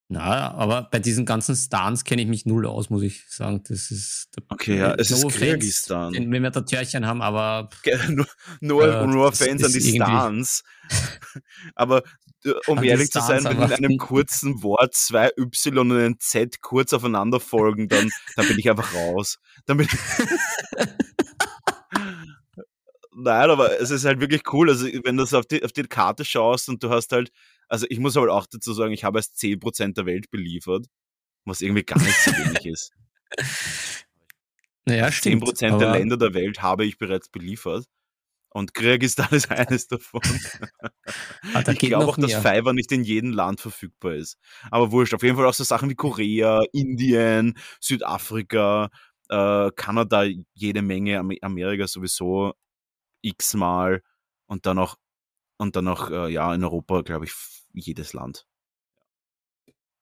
[0.08, 3.62] Na, aber bei diesen ganzen Stans kenne ich mich null aus, muss ich sagen.
[3.66, 6.12] Das ist okay, ja, es ist Kyrgyzstan.
[6.12, 7.70] Wenn wir da Türchen haben, aber
[8.10, 8.26] nur,
[8.60, 10.62] nur, äh, nur Fans an die Stans.
[11.74, 12.02] aber
[12.44, 16.60] äh, um ehrlich zu sein, wenn in einem kurzen Wort zwei Y und ein Z
[16.60, 19.38] kurz aufeinander folgen, dann, dann bin ich einfach raus.
[19.64, 19.88] Dann bin
[23.16, 24.68] Nein, aber es ist halt wirklich cool.
[24.68, 27.31] Also, wenn du auf die, auf die Karte schaust und du hast halt,
[27.68, 30.87] also ich muss aber auch dazu sagen, ich habe erst 10% der Welt beliefert,
[31.44, 32.92] was irgendwie gar nicht so wenig ist.
[34.85, 35.44] Naja, stimmt.
[35.44, 37.87] 10% der Länder der Welt habe ich bereits beliefert.
[38.50, 40.22] Und Kirgisistan ist eines davon.
[41.55, 44.38] Ah, ich glaube auch, dass Fiverr nicht in jedem Land verfügbar ist.
[44.70, 48.90] Aber wurscht, auf jeden Fall auch so Sachen wie Korea, Indien, Südafrika,
[49.29, 52.55] äh, Kanada, jede Menge, Amerika sowieso
[53.24, 54.02] x-mal
[54.46, 54.96] und dann auch,
[55.56, 57.32] und dann auch, äh, ja, in Europa, glaube ich,
[57.72, 58.46] jedes Land.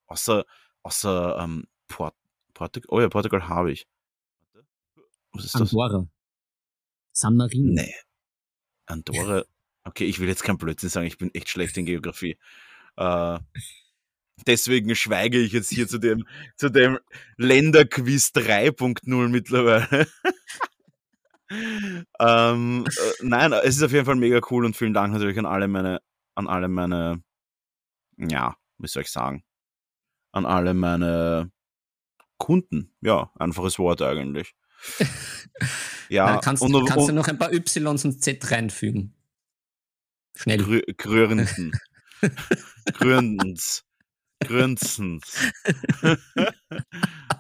[0.07, 0.45] Außer,
[0.83, 2.15] außer ähm, Port
[2.55, 2.89] Portugal.
[2.91, 3.87] Oh ja, Portugal habe ich.
[5.33, 5.73] Was ist das?
[5.73, 6.07] Andorra.
[7.13, 7.73] San Marino.
[7.73, 7.95] Nee.
[8.87, 9.45] Andorra.
[9.85, 12.39] Okay, ich will jetzt kein Blödsinn sagen, ich bin echt schlecht in Geografie.
[12.97, 13.39] Äh,
[14.47, 16.99] deswegen schweige ich jetzt hier zu dem, zu dem
[17.37, 20.07] Länderquiz 3.0 mittlerweile.
[22.21, 25.47] ähm, äh, nein, es ist auf jeden Fall mega cool und vielen Dank natürlich an
[25.47, 26.01] alle meine,
[26.35, 27.23] an alle meine,
[28.17, 29.45] ja, wie soll ich sagen,
[30.33, 31.51] an alle meine
[32.39, 32.95] Kunden.
[33.01, 34.55] Ja, einfaches Wort eigentlich.
[36.09, 39.15] Ja, kannst, und, kannst und, du noch ein paar Ys und Z reinfügen?
[40.37, 40.59] Schnell.
[40.59, 41.55] Grü Gründens.
[42.93, 43.85] Gründens.
[44.45, 45.53] Grünzens.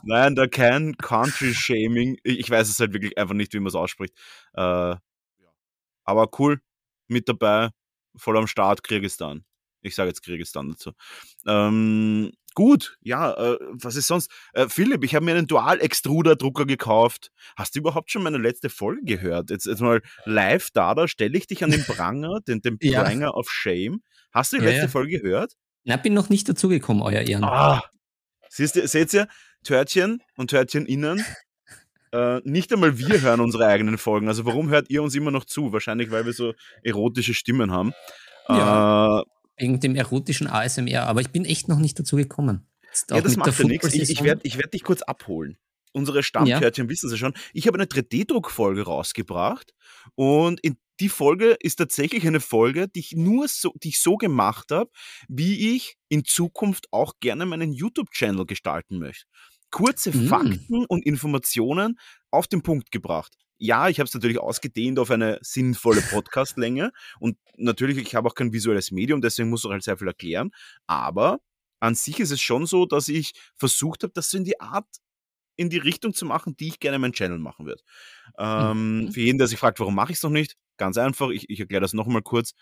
[0.05, 2.19] Nein, da kein Country-Shaming.
[2.25, 4.15] Ich weiß es halt wirklich einfach nicht, wie man es ausspricht.
[4.55, 4.97] Äh,
[6.05, 6.61] aber cool,
[7.09, 7.71] mit dabei,
[8.17, 9.45] voll am Start, Kirgistan.
[9.83, 10.93] Ich sage jetzt Kirgistan dazu.
[11.47, 14.31] Ähm, gut, ja, äh, was ist sonst?
[14.53, 17.31] Äh, Philipp, ich habe mir einen Dual-Extruder-Drucker gekauft.
[17.57, 19.51] Hast du überhaupt schon meine letzte Folge gehört?
[19.51, 23.27] Jetzt, jetzt mal live da, da stelle ich dich an den Pranger, den, den Pranger
[23.27, 23.35] ja.
[23.35, 24.03] of Shame.
[24.33, 24.91] Hast du die ja, letzte ja.
[24.91, 25.55] Folge gehört?
[25.85, 27.45] Na, bin noch nicht dazugekommen, euer Ehren.
[27.45, 27.83] Ah,
[28.49, 29.29] siehst ihr, seht ihr,
[29.65, 31.25] Törtchen und Törtchen innen,
[32.13, 34.29] äh, nicht einmal wir hören unsere eigenen Folgen.
[34.29, 35.73] Also warum hört ihr uns immer noch zu?
[35.73, 37.95] Wahrscheinlich, weil wir so erotische Stimmen haben.
[38.49, 39.25] Ja, äh,
[39.57, 42.67] wegen dem erotischen ASMR, aber ich bin echt noch nicht dazu gekommen.
[43.11, 43.95] Ja, das macht ja nichts.
[43.95, 45.57] Ich, ich werde ich werd dich kurz abholen.
[45.93, 46.91] Unsere Stammkärtchen ja.
[46.91, 47.35] wissen sie schon.
[47.53, 49.75] Ich habe eine 3D-Druckfolge rausgebracht
[50.15, 54.17] und in die Folge ist tatsächlich eine Folge, die ich nur so, die ich so
[54.17, 54.91] gemacht habe,
[55.29, 59.27] wie ich in Zukunft auch gerne meinen YouTube-Channel gestalten möchte.
[59.71, 60.29] Kurze mm.
[60.29, 61.99] Fakten und Informationen
[62.31, 63.35] auf den Punkt gebracht.
[63.59, 68.35] Ja, ich habe es natürlich ausgedehnt auf eine sinnvolle Podcastlänge und natürlich, ich habe auch
[68.35, 70.51] kein visuelles Medium, deswegen muss ich halt sehr viel erklären.
[70.87, 71.41] Aber
[71.81, 74.87] an sich ist es schon so, dass ich versucht habe, das so in die Art
[75.57, 77.83] in die Richtung zu machen, die ich gerne meinen Channel machen würde.
[78.39, 79.13] Ähm, mhm.
[79.13, 81.61] Für jeden, der sich fragt, warum mache ich es noch nicht, ganz einfach, ich, ich
[81.61, 82.55] erkläre das nochmal kurz.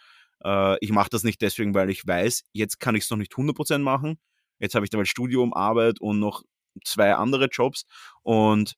[0.45, 3.33] Äh, ich mache das nicht deswegen, weil ich weiß, jetzt kann ich es noch nicht
[3.33, 4.19] 100% machen.
[4.59, 6.43] Jetzt habe ich dabei Studium, Arbeit und noch
[6.85, 7.85] zwei andere Jobs
[8.23, 8.75] und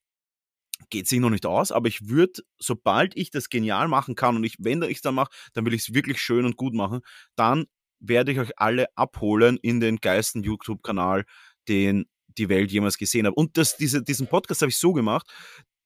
[0.90, 4.44] geht sich noch nicht aus, aber ich würde, sobald ich das genial machen kann und
[4.44, 7.00] ich, wenn ich es dann mache, dann will ich es wirklich schön und gut machen,
[7.36, 7.66] dann
[8.00, 11.24] werde ich euch alle abholen in den geilsten YouTube-Kanal,
[11.68, 12.06] den
[12.38, 13.34] die Welt jemals gesehen habe.
[13.34, 15.32] Und das, diese, diesen Podcast habe ich so gemacht,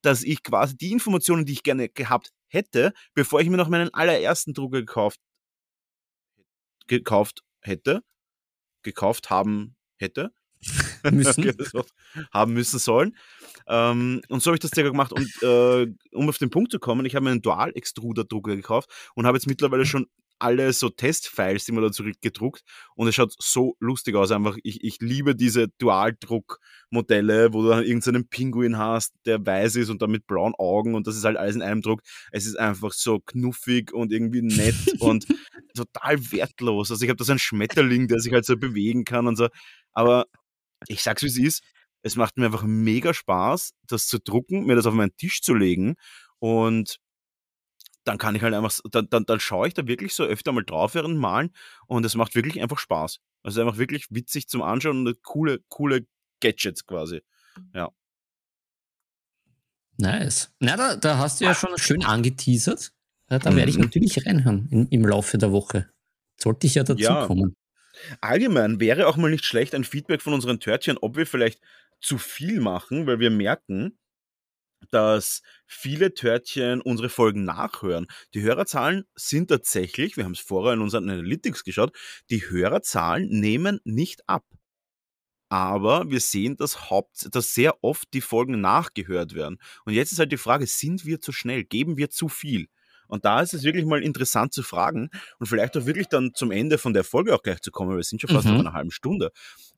[0.03, 3.93] dass ich quasi die Informationen, die ich gerne gehabt hätte, bevor ich mir noch meinen
[3.93, 5.21] allerersten Drucker gekauft,
[6.87, 8.03] gekauft hätte,
[8.83, 10.33] gekauft haben hätte,
[11.11, 11.53] müssen.
[12.33, 13.17] haben müssen sollen.
[13.67, 15.13] Ähm, und so habe ich das circa gemacht.
[15.13, 19.27] Und äh, um auf den Punkt zu kommen, ich habe mir einen Dual-Extruder-Drucker gekauft und
[19.27, 20.07] habe jetzt mittlerweile schon
[20.39, 22.63] alle so Testfiles, die man da zurückgedruckt
[22.95, 24.31] und es schaut so lustig aus.
[24.31, 29.91] Einfach, ich, ich liebe diese Dualdruck-Modelle, wo du dann irgendeinen Pinguin hast, der weiß ist
[29.91, 32.03] und dann mit blauen Augen und das ist halt alles in einem Druck.
[32.33, 35.27] Es ist einfach so knuffig und irgendwie nett und
[35.75, 36.91] total wertlos.
[36.91, 39.49] Also ich habe da so einen Schmetterling, der sich halt so bewegen kann und so.
[39.93, 40.27] Aber
[40.89, 41.63] ich sag's wie es ist,
[42.03, 45.55] es macht mir einfach mega Spaß, das zu drucken, mir das auf meinen Tisch zu
[45.55, 45.97] legen
[46.39, 46.99] und
[48.07, 50.65] dann kann ich halt einfach, dann, dann, dann schaue ich da wirklich so öfter mal
[50.65, 51.53] drauf während Malen
[51.87, 53.19] und es macht wirklich einfach Spaß.
[53.43, 56.07] Also einfach wirklich witzig zum Anschauen und coole, coole
[56.41, 57.23] Gadgets quasi.
[57.75, 57.91] Ja.
[59.99, 60.53] Nice.
[60.61, 62.93] Na, da, da hast du ja schon schön angeteasert.
[63.31, 63.85] Ja, da werde ich mhm.
[63.85, 65.89] natürlich reinhören im, im Laufe der Woche.
[66.37, 67.27] Sollte ich ja dazu ja.
[67.27, 67.57] kommen.
[68.21, 71.61] Allgemein wäre auch mal nicht schlecht ein Feedback von unseren Törtchen, ob wir vielleicht
[72.01, 73.99] zu viel machen, weil wir merken,
[74.91, 78.07] dass viele Törtchen unsere Folgen nachhören.
[78.35, 81.97] Die Hörerzahlen sind tatsächlich, wir haben es vorher in unseren Analytics geschaut,
[82.31, 84.45] die Hörerzahlen nehmen nicht ab.
[85.49, 89.59] Aber wir sehen, dass, Haupt, dass sehr oft die Folgen nachgehört werden.
[89.85, 91.63] Und jetzt ist halt die Frage, sind wir zu schnell?
[91.65, 92.69] Geben wir zu viel?
[93.09, 96.51] Und da ist es wirklich mal interessant zu fragen und vielleicht auch wirklich dann zum
[96.51, 98.55] Ende von der Folge auch gleich zu kommen, wir sind schon fast mhm.
[98.55, 99.31] nach einer halben Stunde.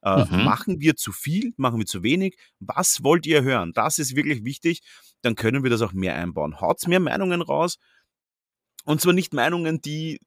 [0.02, 0.44] Äh, mhm.
[0.44, 1.52] Machen wir zu viel?
[1.56, 2.36] Machen wir zu wenig?
[2.60, 3.72] Was wollt ihr hören?
[3.72, 4.82] Das ist wirklich wichtig.
[5.22, 6.60] Dann können wir das auch mehr einbauen.
[6.60, 7.78] Haut's mehr Meinungen raus.
[8.84, 10.20] Und zwar nicht Meinungen, die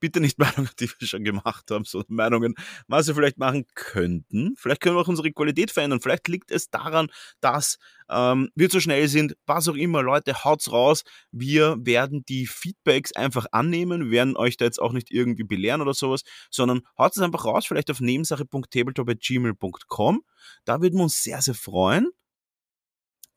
[0.00, 2.54] bitte nicht Meinungen, die wir schon gemacht haben, sondern Meinungen,
[2.88, 4.54] was wir vielleicht machen könnten.
[4.56, 6.00] Vielleicht können wir auch unsere Qualität verändern.
[6.00, 7.08] Vielleicht liegt es daran,
[7.40, 7.78] dass
[8.10, 9.36] ähm, wir zu schnell sind.
[9.46, 11.02] Was auch immer, Leute, haut's raus.
[11.30, 14.06] Wir werden die Feedbacks einfach annehmen.
[14.06, 17.44] Wir werden euch da jetzt auch nicht irgendwie belehren oder sowas, sondern haut es einfach
[17.44, 20.22] raus, vielleicht auf nebensache.tabletop.gmail.com.
[20.64, 22.08] Da würden wir uns sehr, sehr freuen.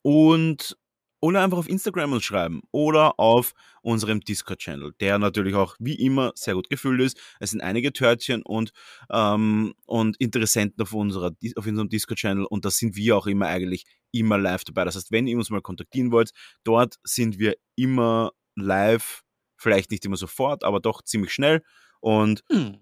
[0.02, 0.76] Und
[1.24, 6.32] oder einfach auf Instagram uns schreiben oder auf unserem Discord-Channel, der natürlich auch wie immer
[6.34, 7.18] sehr gut gefüllt ist.
[7.40, 8.72] Es sind einige Törtchen und,
[9.10, 13.86] ähm, und Interessenten auf, unserer, auf unserem Discord-Channel und da sind wir auch immer eigentlich
[14.12, 14.84] immer live dabei.
[14.84, 16.32] Das heißt, wenn ihr uns mal kontaktieren wollt,
[16.62, 19.22] dort sind wir immer live,
[19.56, 21.62] vielleicht nicht immer sofort, aber doch ziemlich schnell
[22.00, 22.76] und hm.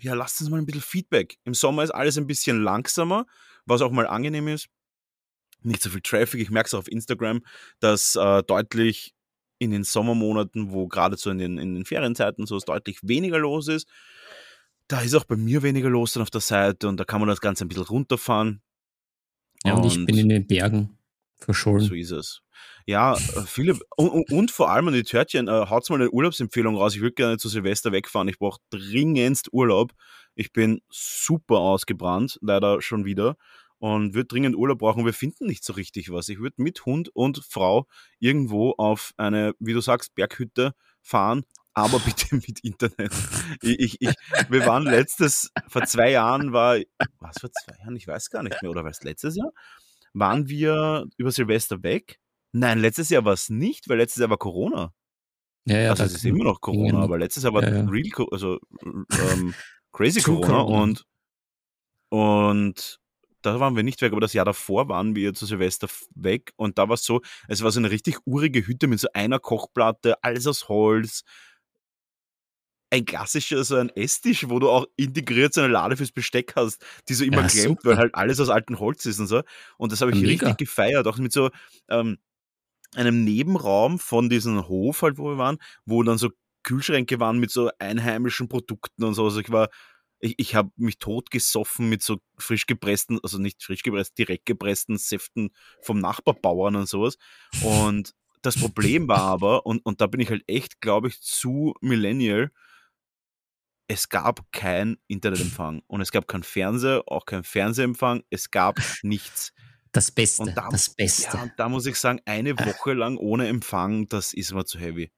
[0.00, 1.36] ja, lasst uns mal ein bisschen Feedback.
[1.44, 3.26] Im Sommer ist alles ein bisschen langsamer,
[3.66, 4.70] was auch mal angenehm ist
[5.66, 6.40] nicht so viel Traffic.
[6.40, 7.42] Ich merke es auch auf Instagram,
[7.80, 9.14] dass äh, deutlich
[9.58, 13.68] in den Sommermonaten, wo gerade so in den, in den Ferienzeiten so deutlich weniger los
[13.68, 13.88] ist,
[14.88, 17.28] da ist auch bei mir weniger los dann auf der Seite und da kann man
[17.28, 18.62] das Ganze ein bisschen runterfahren.
[19.64, 20.98] Ja, und, und ich bin in den Bergen
[21.38, 21.84] verschollen.
[21.84, 22.42] So ist es.
[22.86, 26.10] Ja, äh, viele und, und, und vor allem an die Törtchen, äh, haut mal eine
[26.10, 26.94] Urlaubsempfehlung raus.
[26.94, 28.28] Ich würde gerne zu Silvester wegfahren.
[28.28, 29.92] Ich brauche dringendst Urlaub.
[30.34, 33.36] Ich bin super ausgebrannt, leider schon wieder
[33.78, 35.04] und würde dringend Urlaub brauchen.
[35.04, 36.28] Wir finden nicht so richtig was.
[36.28, 37.86] Ich würde mit Hund und Frau
[38.18, 43.12] irgendwo auf eine, wie du sagst, Berghütte fahren, aber bitte mit Internet.
[43.62, 44.14] Ich, ich, ich,
[44.48, 46.78] wir waren letztes, vor zwei Jahren war,
[47.20, 47.96] was vor zwei Jahren?
[47.96, 49.52] Ich weiß gar nicht mehr, oder war es letztes Jahr?
[50.14, 52.18] Waren wir über Silvester weg?
[52.52, 54.94] Nein, letztes Jahr war es nicht, weil letztes Jahr war Corona.
[55.66, 57.84] Ja, ja, also es ist immer noch Corona, aber letztes Jahr war ja, ja.
[57.88, 59.52] real, also ähm,
[59.92, 61.04] crazy Corona und,
[62.08, 63.00] und
[63.46, 66.78] da waren wir nicht weg, aber das Jahr davor waren wir zu Silvester weg und
[66.78, 70.22] da war es so, es war so eine richtig urige Hütte mit so einer Kochplatte,
[70.22, 71.22] alles aus Holz,
[72.90, 76.84] ein klassischer, so ein Esstisch, wo du auch integriert so eine Lade fürs Besteck hast,
[77.08, 79.42] die so immer ja, klemmt, weil halt alles aus altem Holz ist und so.
[79.76, 80.46] Und das habe ich Mega.
[80.46, 81.50] richtig gefeiert, auch mit so
[81.88, 82.18] ähm,
[82.94, 86.30] einem Nebenraum von diesem Hof halt, wo wir waren, wo dann so
[86.62, 89.24] Kühlschränke waren mit so einheimischen Produkten und so.
[89.24, 89.68] Also ich war,
[90.20, 94.98] ich, ich habe mich totgesoffen mit so frisch gepressten, also nicht frisch gepresst, direkt gepressten
[94.98, 95.50] Säften
[95.82, 97.18] vom Nachbarbauern und sowas.
[97.62, 101.74] Und das Problem war aber, und, und da bin ich halt echt, glaube ich, zu
[101.80, 102.50] Millennial,
[103.88, 109.52] es gab kein Internetempfang und es gab kein Fernseher, auch kein Fernsehempfang, es gab nichts.
[109.92, 111.36] Das Beste, da, das Beste.
[111.36, 115.10] Ja, da muss ich sagen, eine Woche lang ohne Empfang, das ist mir zu heavy.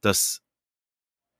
[0.00, 0.42] Das,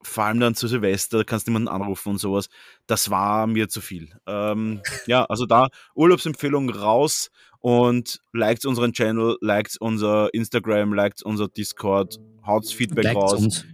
[0.05, 2.49] vor allem dann zu Silvester, da kannst du niemanden anrufen und sowas,
[2.87, 4.11] das war mir zu viel.
[4.27, 11.49] Ähm, ja, also da Urlaubsempfehlung raus und liked unseren Channel, liked unser Instagram, liked unser
[11.49, 13.33] Discord, haut's Feedback liked raus.
[13.35, 13.65] Uns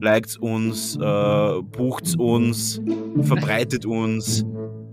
[0.00, 2.80] liked uns, äh, bucht uns,
[3.22, 4.44] verbreitet uns,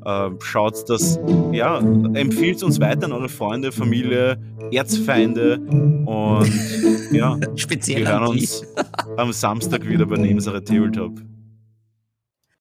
[0.06, 1.20] äh, schaut das,
[1.52, 4.38] ja, empfiehlt uns weiter an eure Freunde, Familie,
[4.72, 6.52] Erzfeinde und
[7.12, 8.66] ja, Speziell wir hören uns
[9.18, 11.20] am Samstag wieder bei Nebensare Tabletop.